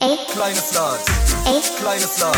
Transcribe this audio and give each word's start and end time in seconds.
Kleines 0.00 0.74
Lars. 0.74 1.00
Kleines 1.76 2.18
Lars. 2.20 2.36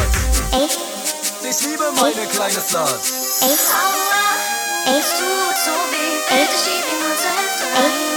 Ich 1.43 1.61
liebe 1.67 1.93
meine 1.95 2.27
kleine 2.29 2.55
Lars. 2.73 3.43
Ich. 3.43 3.51
Ich 4.87 5.07
tut 5.19 5.57
so 5.63 5.71
weh. 5.71 6.43
Ich 6.43 6.51
schieb 6.65 6.85
ihm 6.91 7.11
unsere 7.11 7.35
Hälfte. 7.35 8.10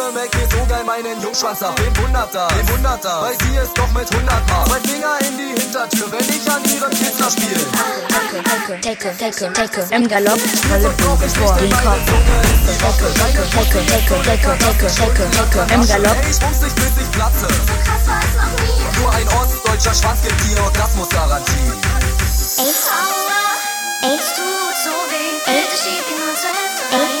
Schlappe 0.00 0.12
make 0.12 0.36
mir 0.36 0.48
so 0.50 0.66
geil 0.66 0.84
meinen 0.84 1.20
Jungschwanz 1.20 1.62
ab. 1.62 1.74
Wen 1.78 1.96
wundert 1.96 2.34
da? 2.34 2.48
Wen 2.54 2.68
wundert 2.68 3.04
da? 3.04 3.22
Weil 3.22 3.34
sie 3.34 3.56
ist 3.56 3.76
doch 3.76 3.90
mit 3.92 4.10
100 4.10 4.48
Mal. 4.48 4.64
Zwei 4.66 4.80
Finger 4.88 5.18
in 5.20 5.36
die 5.36 5.60
Hintertür, 5.60 6.12
wenn 6.12 6.28
ich 6.28 6.50
an 6.50 6.64
ihrem 6.64 6.90
Kitzler 6.90 7.30
spiele. 7.30 7.60
Take, 8.82 9.16
take, 9.16 9.16
take, 9.18 9.52
take, 9.52 9.94
im 9.94 10.08
Galopp, 10.08 10.40
Bube 10.98 11.28
vor 11.28 11.56
den 11.56 11.70
Kopf. 11.70 11.98
Take, 12.66 12.80
take, 12.80 13.12
take, 13.14 13.44
take, 13.50 13.76
take, 13.90 14.38
take, 14.38 14.88
take, 14.88 15.30
take, 15.50 15.74
im 15.74 15.86
Galopp. 15.86 16.16
Ey, 16.16 16.30
ich 16.30 16.40
muss 16.40 16.60
dich 16.60 16.74
bis 16.74 17.02
ich 17.02 17.10
platze. 17.12 17.46
Es 17.46 18.06
noch. 18.36 19.00
Nur 19.00 19.12
ein 19.12 19.28
ostdeutscher 19.28 19.94
Schwanz 19.94 20.22
gibt 20.22 20.40
dir 20.44 20.62
Orgasmusgarantie. 20.62 21.72
Aua, 22.58 22.74
es 24.14 24.26
tut 24.34 24.76
so 24.84 24.94
weh, 25.10 25.40
bitte 25.44 25.76
schieb 25.76 26.04
ihn 26.08 26.24
nur 26.24 26.34
zur 26.34 27.19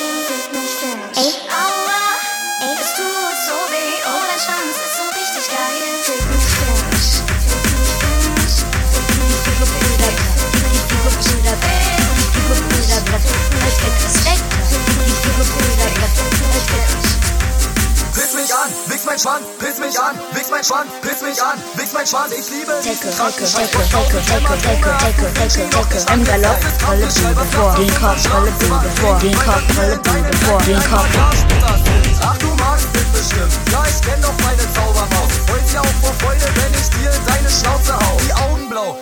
Schwanz, 19.20 19.44
piss 19.58 19.78
mich 19.78 20.00
an, 20.00 20.16
wichs 20.32 20.48
mein 20.50 20.64
Schwanz, 20.64 20.88
piss 21.02 21.20
mich 21.20 21.42
an, 21.42 21.60
wichs 21.76 21.92
mein 21.92 22.06
Schwanz, 22.06 22.32
ich 22.32 22.48
liebe 22.48 22.72
take, 22.80 22.96
Scheiß. 22.96 23.36
take, 23.36 23.76
take, 23.84 24.16
take, 24.24 24.48
take, 24.48 24.80
take, 24.96 25.68
take, 25.76 26.14
im 26.14 26.24
Galopp, 26.24 26.56
volle 26.80 27.04
Bube 27.04 27.44
vor 27.52 27.74
den 27.76 27.94
Kopf, 28.00 28.26
volle 28.26 28.50
Bube 28.52 28.90
vor 28.96 29.18
den 29.18 29.36
Kopf, 29.36 29.74
volle 29.76 29.96
Bube 29.98 30.36
vor 30.46 30.58
den 30.62 30.80
Kopf. 30.88 31.08
Ach, 32.22 32.38
du 32.38 32.46
magst 32.54 32.88
es 32.94 33.20
bestimmt. 33.20 33.52
Ja, 33.70 33.84
ich 33.84 34.00
kenn 34.00 34.22
doch 34.22 34.32
meine 34.40 34.64
Zaubermaus. 34.72 35.32
Heult 35.52 35.72
ja 35.74 35.80
auch 35.82 35.96
vor 36.00 36.14
Freude, 36.20 36.48
wenn 36.56 36.72
ich 36.72 36.88
dir 36.88 37.12
in 37.12 37.26
deine 37.26 37.50
Schnauze 37.50 37.92
hau. 37.92 38.16
Die 38.24 38.32
Augen 38.32 38.70
blau, 38.70 38.98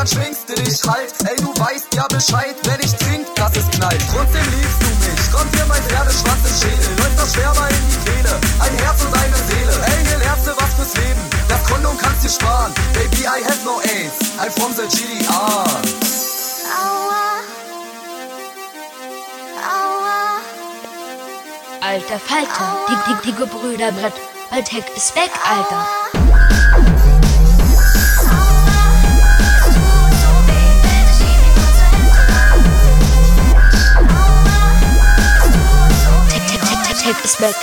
dann 0.00 0.06
schwingst 0.06 0.48
du 0.48 0.54
dich 0.54 0.80
halt. 0.88 1.12
Ey, 1.28 1.36
du 1.36 1.52
weißt 1.60 1.94
ja 1.94 2.06
Bescheid, 2.08 2.56
wenn 2.64 2.80
ich 2.80 2.92
trink, 2.96 3.26
dass 3.34 3.54
es 3.54 3.68
knallt. 3.70 4.00
Trotzdem 4.10 4.44
liebst 4.56 4.80
du 4.80 4.88
mich. 5.04 5.32
Kommt 5.32 5.54
dir 5.54 5.66
mein 5.66 5.82
Pferdeschwanz 5.82 6.40
im 6.48 6.56
Schädel. 6.56 6.96
Läuft 6.96 7.18
das 7.18 7.34
Schwärmer 7.34 7.68
in 7.68 7.84
die 7.90 8.10
Kehle. 8.10 8.40
Ein 8.60 8.74
Herz 8.78 9.04
und 9.04 9.14
eine 9.14 9.36
Seele. 9.36 9.74
Ey, 9.84 10.06
hier 10.06 10.18
lernst 10.18 10.46
du 10.46 10.52
was 10.56 10.72
fürs 10.74 10.94
Leben. 10.96 11.20
Das 11.48 11.62
Kondom 11.64 11.98
kannst 11.98 12.24
dir 12.24 12.30
sparen. 12.30 12.72
Baby, 12.94 13.24
I 13.24 13.44
have 13.44 13.62
no 13.64 13.80
AIDS. 13.80 14.16
I'm 14.40 14.50
from 14.50 14.72
the 14.72 14.88
GDR. 14.88 15.68
Aua, 16.80 17.44
aua. 19.68 20.40
Alter 21.82 22.20
Falter, 22.20 22.78
die, 22.88 22.96
die, 23.06 23.30
die 23.30 23.36
Gebrüderbrett, 23.36 24.14
Altek 24.50 24.84
ist 24.96 25.14
weg, 25.14 25.30
Alter. 25.44 26.09
Take, 37.12 37.22
take, 37.22 37.22
take, 37.22 37.22
take 37.22 37.24
ist 37.24 37.40
weg. 37.40 37.54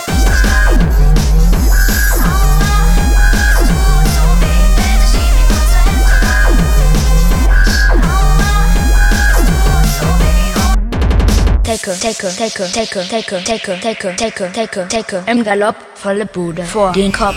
Take, 11.63 11.83
take, 11.99 12.17
take, 12.35 12.69
take, 12.71 13.09
take, 13.09 13.43
take, 13.43 13.79
take, 13.79 14.17
take, 14.17 14.17
take, 14.17 14.51
take, 14.53 14.87
take, 14.87 15.31
im 15.31 15.43
Galopp, 15.43 15.75
volle 15.95 16.25
Bude 16.25 16.63
vor 16.63 16.91
den 16.93 17.11
Kopf. 17.11 17.35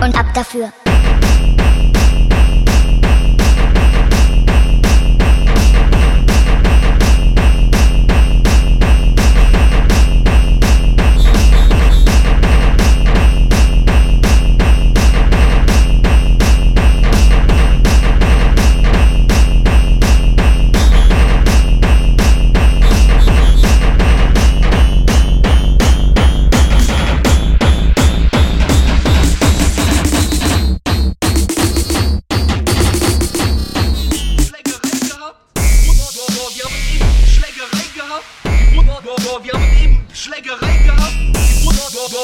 Und 0.00 0.16
ab 0.16 0.26
dafür. 0.34 0.72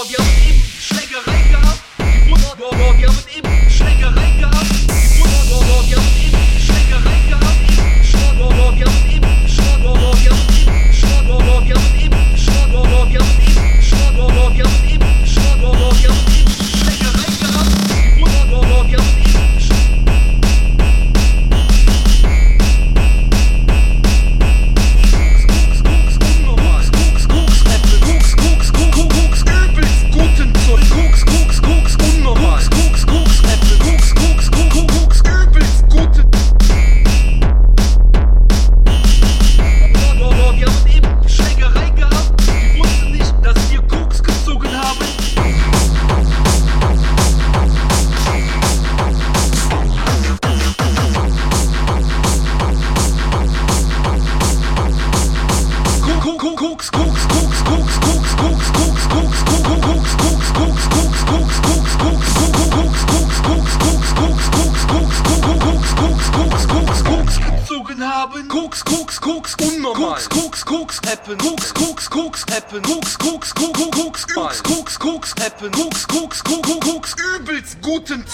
wir 0.06 0.18
haben 0.18 0.30
eben 0.46 0.62
Schlägerei 0.78 1.42
gehabt. 1.50 1.82
Wir 1.98 2.36
haben 2.36 3.18
eben 3.34 3.70
Schlägerei 3.70 4.30
gehabt. 4.38 4.68
Wir 4.78 5.26
haben 5.26 6.14
eben 6.22 6.60
Schlägerei 6.60 7.18
gehabt. 7.28 7.58
Wir 7.66 8.46
haben 8.46 8.70
eben 8.70 8.78
Schlägerei 8.78 8.78
gehabt. 8.78 8.78
Wir 8.78 8.86
haben 8.86 9.10
eben 9.10 9.48
Schlägerei 9.48 10.14
gehabt. 10.28 11.66
Wir 11.66 11.74
haben 11.74 11.94
eben 11.98 12.36
Schlägerei 12.38 13.12
gehabt. 13.12 13.57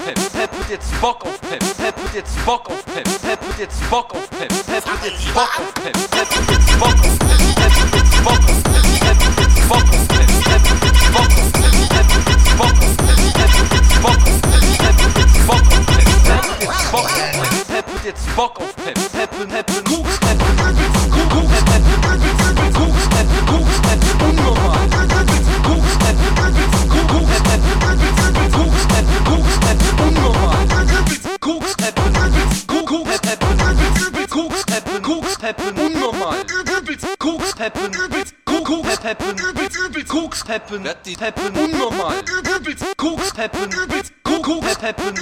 auf 0.00 0.04
Pep. 0.04 0.32
Pep 0.32 0.50
hat 0.52 0.70
jetzt 0.70 1.00
Bock 1.00 1.24
auf 1.24 1.40
Pep. 1.40 1.60
Pep 1.76 1.96
hat 1.96 2.14
jetzt 2.14 2.44
Bock 2.44 2.68
auf 2.70 2.84
Pep. 2.86 3.04
Pep 3.04 3.40
hat 3.40 3.58
jetzt 3.58 3.90
Bock 3.90 4.14
auf 4.14 4.30
Pep. 4.30 4.48
Pep 4.48 4.86
hat 4.86 5.04
jetzt 5.04 5.34
Bock 5.34 5.58
auf 5.58 5.74
Pep. 5.74 5.92
Pep 6.10 6.28
hat 6.30 6.50
jetzt 6.50 6.78
Bock 6.78 6.94
auf 6.94 7.14
Pep. 7.14 7.42
Pep 7.50 7.72
hat 7.72 7.94
jetzt 7.94 8.22
Bock 8.24 8.40
auf 8.40 8.62
Pep. 8.64 8.86
Pep 9.00 9.10
hat 9.10 9.36
jetzt 9.36 9.68
Bock 9.68 9.82
auf 9.82 10.02
Pep. 10.02 10.20
Pep 10.50 10.64
hat 10.64 10.78
jetzt 10.80 11.10
Bock 11.12 11.30
auf 11.30 11.52
Pep. 11.52 11.76
Pep 11.90 12.00
hat 12.00 12.26
jetzt 12.30 12.56
Bock 12.58 14.16
auf 14.20 14.40
Pep. 14.40 14.60
Pep 14.60 14.96
hat 15.00 15.16
jetzt 15.16 15.46
Bock 15.46 15.60
auf 15.60 15.80
Pep. 15.80 16.06
Pep 16.10 16.36
hat 16.40 16.60
jetzt 16.60 16.92
Bock 16.92 17.00
auf 17.00 17.14
Pep. 17.14 17.66
Pep 17.68 17.86
hat 17.86 18.04
jetzt 18.04 18.36
Bock 18.36 18.60
auf 18.60 18.76
Pep. 18.76 18.94
Peppen, 19.12 19.50
Heppen, 19.50 19.84
Koks, 19.84 20.18
Peppen, 20.20 20.56
Koks, 20.56 20.84
Peppen, 21.64 22.00
Koks, 22.00 23.08
Peppen, 23.10 23.46
Koks, 23.46 23.80
Peppen, 23.82 24.10
unnormal. 24.10 24.19
Koks, 40.50 40.68
Peppen, 40.68 40.82
Peppen, 41.16 41.56
unnormal. 41.56 42.22
Koks, 42.96 43.32
Peppen, 43.32 43.70
Koks, 43.70 44.66
Peppen, 44.74 44.74
Koks, 44.74 44.80
Peppen, 44.80 45.14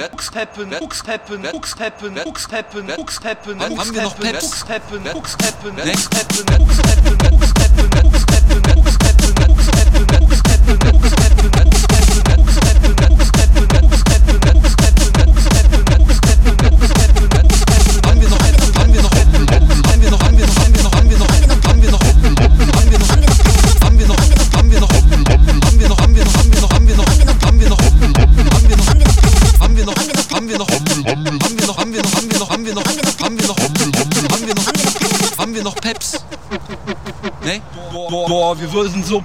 Koks, 0.00 0.22
Peppen, 0.24 0.70
Koks, 0.72 1.04
Peppen, 1.04 1.44
Koks, 1.44 1.76
Peppen, 1.76 2.14
Koks, 2.16 2.48
Peppen, 2.48 2.86
Koks, 2.88 3.20
Peppen, 3.20 3.60
Haben 3.60 3.94
wir 3.94 4.02
noch 4.02 4.18
Peps? 4.18 4.40
Koks, 4.40 4.64
Peppen, 4.64 5.04
Koks, 5.04 5.36
Peppen, 5.36 5.76
Koks, 5.76 6.08
Peppen, 6.08 6.46
Koks, 6.46 6.66
Peppen, 6.66 6.66
Koks, 6.66 6.82
Peppen, 6.82 7.18
Koks, 7.30 7.54
Peppen, 7.54 8.05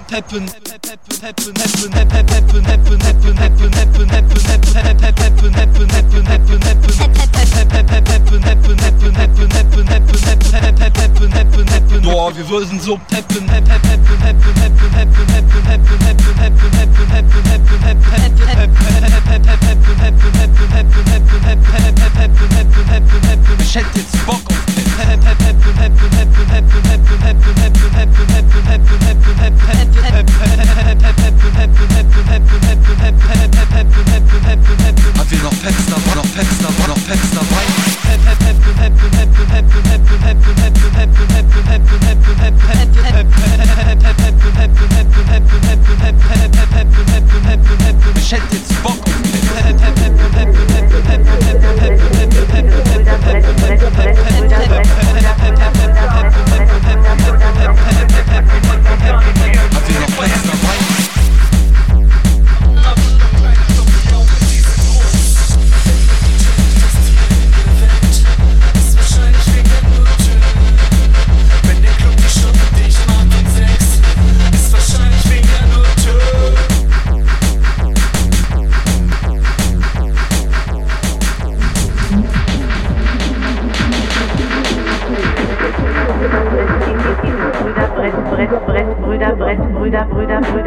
peppen, 0.08 0.46
peppen, 0.46 1.18
peppen, 1.20 2.62
peppen, 2.62 2.82
Boah, 12.02 12.36
wir 12.36 12.48
würden 12.48 12.80
so 12.80 12.98
peppen. 13.08 13.48
Ich 23.60 23.76
hätte 23.76 23.98
jetzt 23.98 24.26
Bock 24.26 24.42
auf 24.46 24.62
Haben 27.96 28.01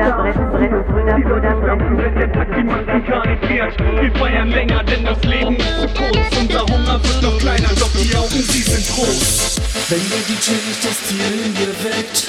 Brüder, 0.06 0.84
Brüder, 0.84 1.18
Brett, 1.18 1.25
Brett, 1.25 1.56
Brüder, 1.56 1.75
Brüder, 1.75 3.22
Brett. 3.42 3.80
Wir 4.02 4.12
feiern 4.12 4.52
länger, 4.52 4.84
denn 4.84 5.04
das 5.04 5.24
Leben 5.24 5.56
ist 5.56 5.81
zu 5.81 5.88
kurz. 5.88 6.38
Unser 6.40 6.62
Hunger 6.62 7.00
wird 7.04 7.22
noch 7.24 7.38
kleiner, 7.40 7.69
doch 7.80 7.90
die 7.94 8.16
Augen, 8.16 8.30
sie 8.30 8.62
sind 8.62 8.88
groß. 8.88 9.56
Wenn 9.90 10.02
der 10.10 10.19
DJ 10.28 10.52
nicht 10.68 10.84
das 10.84 11.00
Tier 11.07 11.25
in 11.46 11.56
dir 11.56 11.74
weckt, 11.84 12.28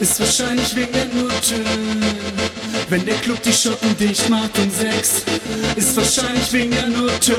ist 0.00 0.20
wahrscheinlich 0.20 0.76
wegen 0.76 0.92
der 0.92 1.06
Nutten. 1.06 2.04
Wenn 2.88 3.04
der 3.04 3.16
Club 3.16 3.42
die 3.42 3.52
Schotten 3.52 3.96
dicht 3.96 4.28
macht 4.28 4.56
um 4.58 4.70
sechs, 4.70 5.24
ist 5.74 5.96
wahrscheinlich 5.96 6.52
wegen 6.52 6.70
der 6.70 6.86
Nutten. 6.86 7.34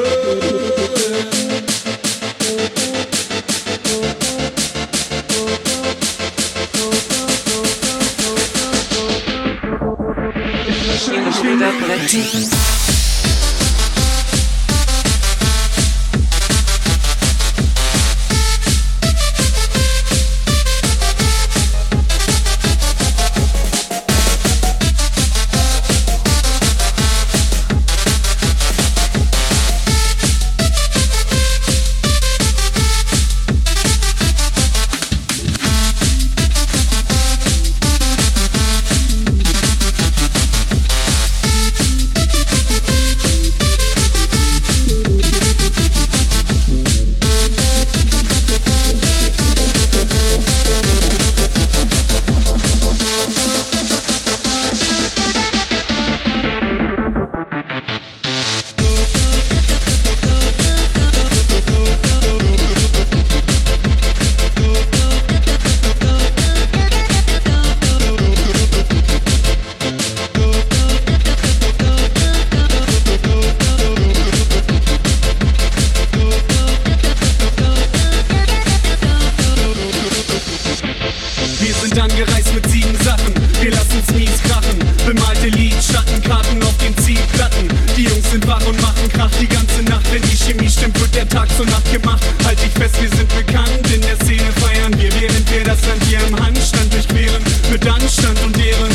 clarity. 11.88 12.57
Nacht 91.58 91.70
zu 91.70 91.74
Nacht 91.74 91.92
gemacht. 91.92 92.24
Halt 92.46 92.60
dich 92.62 92.72
fest, 92.74 93.02
wir 93.02 93.10
sind 93.10 93.30
bekannt. 93.36 93.70
In 93.92 94.02
der 94.02 94.16
Szene 94.18 94.52
feiern 94.62 94.94
wir, 95.00 95.12
während 95.20 95.52
wir 95.52 95.64
das 95.64 95.86
Land 95.88 96.04
hier 96.04 96.20
im 96.28 96.38
Handstand 96.40 96.94
durchqueren. 96.94 97.44
Mit 97.72 97.88
Anstand 97.88 98.40
und 98.44 98.58
Ehren. 98.58 98.92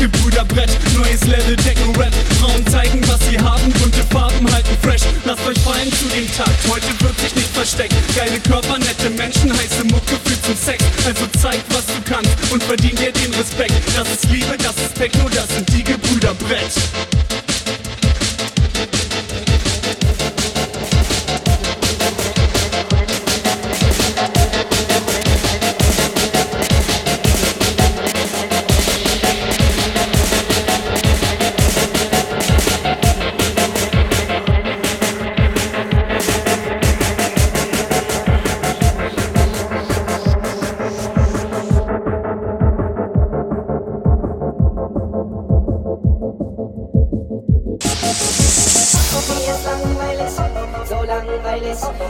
Gebrüderbrett, 0.00 0.70
neues 0.96 1.24
Level, 1.24 1.56
Techno-Rap. 1.56 2.12
Frauen 2.40 2.66
zeigen, 2.68 3.06
was 3.08 3.20
sie 3.28 3.38
haben. 3.38 3.70
Bunte 3.72 4.02
Farben 4.10 4.50
halten 4.52 4.76
fresh. 4.80 5.02
Lasst 5.24 5.46
euch 5.46 5.58
fallen 5.58 5.92
zu 5.92 6.06
dem 6.08 6.26
Tag. 6.32 6.52
Heute 6.68 6.88
wird 7.00 7.18
sich 7.20 7.34
nicht 7.34 7.52
versteckt. 7.52 7.94
Geile 8.16 8.40
Körper, 8.40 8.78
nette 8.78 9.10
Menschen, 9.10 9.52
heiße 9.52 9.84
Mucke 9.84 10.16
führt 10.24 10.44
zum 10.44 10.56
Sex. 10.56 10.82
Also 11.04 11.26
zeigt, 11.38 11.66
was 11.74 11.84
du 11.86 12.00
kannst 12.08 12.30
und 12.50 12.62
verdient 12.62 12.98
dir 12.98 13.12
den 13.12 13.34
Respekt. 13.34 13.74
Das 13.94 14.08
ist 14.08 14.24
Liebe, 14.30 14.56
das 14.56 14.76
ist 14.76 14.94
Techno, 14.94 15.28
das 15.28 15.48
sind 15.48 15.68
die 15.74 15.84
Gebrüderbrett. 15.84 16.72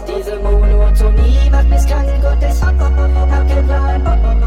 Diese 0.06 0.37
Monotonie 0.38 1.50
macht 1.50 1.68
mich 1.68 1.87
krank 1.87 2.08
und 2.08 2.42
ich 2.42 2.62
hab 2.62 3.48
keinen 3.48 3.66
Plan. 3.66 4.38